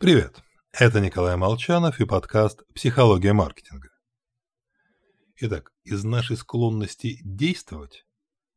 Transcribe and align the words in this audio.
Привет, 0.00 0.44
это 0.70 1.00
Николай 1.00 1.36
Молчанов 1.36 1.98
и 1.98 2.04
подкаст 2.04 2.62
«Психология 2.72 3.32
маркетинга». 3.32 3.88
Итак, 5.38 5.72
из 5.82 6.04
нашей 6.04 6.36
склонности 6.36 7.18
действовать 7.24 8.06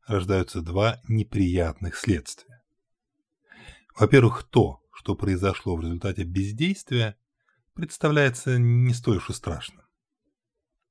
рождаются 0.06 0.62
два 0.62 1.00
неприятных 1.08 1.96
следствия. 1.96 2.62
Во-первых, 3.98 4.44
то, 4.44 4.84
что 4.92 5.16
произошло 5.16 5.74
в 5.74 5.80
результате 5.80 6.22
бездействия, 6.22 7.18
представляется 7.74 8.56
не 8.60 8.94
столь 8.94 9.16
уж 9.16 9.30
и 9.30 9.32
страшным. 9.32 9.84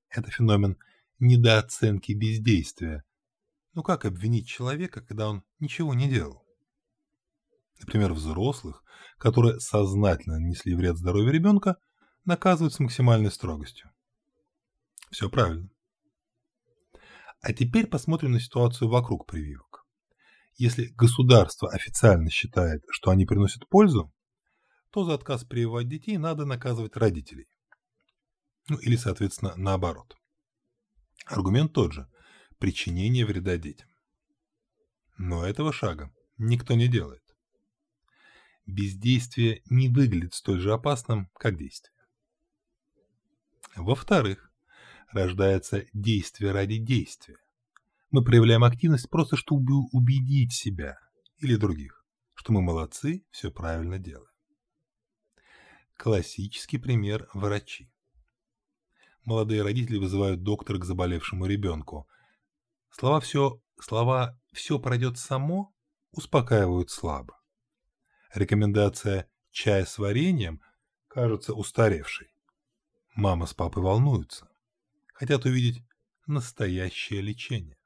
Это 0.09 0.31
феномен 0.31 0.77
недооценки 1.19 2.11
бездействия. 2.11 3.05
Ну 3.73 3.83
как 3.83 4.03
обвинить 4.03 4.49
человека, 4.49 4.99
когда 4.99 5.29
он 5.29 5.45
ничего 5.59 5.93
не 5.93 6.09
делал? 6.09 6.45
Например, 7.81 8.13
взрослых, 8.13 8.83
которые 9.17 9.59
сознательно 9.59 10.39
нанесли 10.39 10.75
вред 10.75 10.97
здоровью 10.97 11.31
ребенка, 11.31 11.77
наказывают 12.25 12.73
с 12.73 12.79
максимальной 12.79 13.31
строгостью. 13.31 13.89
Все 15.09 15.29
правильно. 15.29 15.69
А 17.41 17.53
теперь 17.53 17.87
посмотрим 17.87 18.33
на 18.33 18.39
ситуацию 18.39 18.87
вокруг 18.87 19.25
прививок. 19.25 19.85
Если 20.55 20.93
государство 20.95 21.71
официально 21.71 22.29
считает, 22.29 22.83
что 22.91 23.09
они 23.09 23.25
приносят 23.25 23.67
пользу, 23.67 24.13
то 24.91 25.03
за 25.03 25.15
отказ 25.15 25.43
прививать 25.43 25.89
детей 25.89 26.17
надо 26.17 26.45
наказывать 26.45 26.95
родителей. 26.95 27.47
Ну 28.69 28.77
или, 28.77 28.95
соответственно, 28.95 29.53
наоборот. 29.55 30.15
Аргумент 31.25 31.73
тот 31.73 31.93
же– 31.93 32.07
причинение 32.59 33.25
вреда 33.25 33.57
детям. 33.57 33.89
Но 35.17 35.45
этого 35.45 35.73
шага 35.73 36.13
никто 36.37 36.75
не 36.75 36.87
делает 36.87 37.20
бездействие 38.65 39.61
не 39.69 39.89
выглядит 39.89 40.33
столь 40.33 40.59
же 40.59 40.73
опасным, 40.73 41.29
как 41.37 41.57
действие. 41.57 41.93
Во-вторых, 43.75 44.51
рождается 45.11 45.85
действие 45.93 46.51
ради 46.51 46.77
действия. 46.77 47.37
Мы 48.11 48.23
проявляем 48.23 48.63
активность 48.63 49.09
просто, 49.09 49.37
чтобы 49.37 49.87
убедить 49.91 50.53
себя 50.53 50.99
или 51.37 51.55
других, 51.55 52.05
что 52.33 52.51
мы 52.51 52.61
молодцы, 52.61 53.25
все 53.31 53.51
правильно 53.51 53.97
делаем. 53.97 54.27
Классический 55.97 56.77
пример– 56.77 57.29
врачи. 57.33 57.89
Молодые 59.23 59.61
родители 59.61 59.97
вызывают 59.97 60.43
доктора 60.43 60.79
к 60.79 60.85
заболевшему 60.85 61.45
ребенку. 61.45 62.07
Слова 62.89 63.19
«все», 63.19 63.61
слова 63.79 64.37
«все 64.51 64.79
пройдет 64.79 65.17
само» 65.17 65.73
успокаивают 66.11 66.89
слабо 66.89 67.40
рекомендация 68.33 69.29
«чай 69.51 69.85
с 69.85 69.97
вареньем» 69.97 70.61
кажется 71.07 71.53
устаревшей. 71.53 72.29
Мама 73.15 73.45
с 73.45 73.53
папой 73.53 73.83
волнуются. 73.83 74.49
Хотят 75.13 75.45
увидеть 75.45 75.83
настоящее 76.25 77.21
лечение. 77.21 77.77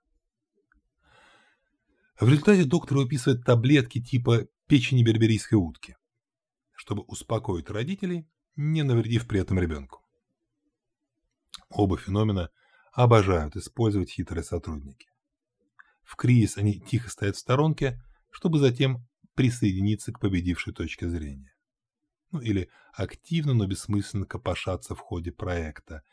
В 2.20 2.30
результате 2.30 2.64
доктор 2.64 2.98
выписывает 2.98 3.44
таблетки 3.44 4.02
типа 4.02 4.48
печени 4.68 5.04
берберийской 5.04 5.58
утки, 5.58 5.98
чтобы 6.74 7.04
успокоить 7.04 7.70
родителей, 7.70 8.30
не 8.56 8.84
навредив 8.84 9.28
при 9.28 9.42
этом 9.42 9.60
ребенку. 9.60 10.02
Оба 11.70 11.98
феномена 11.98 12.52
обожают 12.94 13.58
использовать 13.58 14.12
хитрые 14.12 14.44
сотрудники. 14.44 15.10
В 16.04 16.16
кризис 16.16 16.58
они 16.58 16.80
тихо 16.80 17.10
стоят 17.10 17.36
в 17.36 17.40
сторонке, 17.40 18.02
чтобы 18.30 18.60
затем 18.60 19.06
присоединиться 19.36 20.12
к 20.12 20.20
победившей 20.20 20.74
точке 20.74 21.08
зрения. 21.10 21.54
Ну 22.32 22.40
или 22.40 22.70
активно, 22.94 23.54
но 23.54 23.68
бессмысленно 23.68 24.26
копошаться 24.26 24.96
в 24.96 25.00
ходе 25.00 25.32
проекта. 25.32 26.04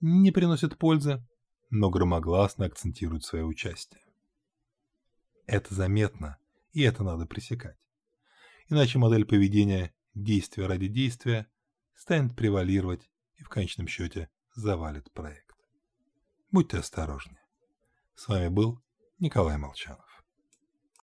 Не 0.00 0.30
приносит 0.30 0.78
пользы, 0.78 1.24
но 1.70 1.90
громогласно 1.90 2.66
акцентируют 2.66 3.24
свое 3.24 3.44
участие. 3.44 4.02
Это 5.46 5.74
заметно, 5.74 6.38
и 6.72 6.82
это 6.82 7.02
надо 7.02 7.26
пресекать. 7.26 7.78
Иначе 8.68 8.98
модель 8.98 9.24
поведения 9.24 9.94
«действия 10.14 10.66
ради 10.66 10.88
действия» 10.88 11.46
станет 11.94 12.36
превалировать 12.36 13.10
и 13.36 13.42
в 13.42 13.48
конечном 13.48 13.86
счете 13.86 14.28
завалит 14.54 15.10
проект. 15.12 15.56
Будьте 16.50 16.78
осторожнее. 16.78 17.42
С 18.14 18.28
вами 18.28 18.48
был 18.48 18.82
Николай 19.18 19.56
Молчанов. 19.56 20.11